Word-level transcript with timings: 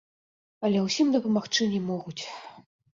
Але 0.69 0.79
ўсім 0.87 1.13
дапамагчы 1.17 1.71
не 1.77 1.85
могуць. 1.89 2.21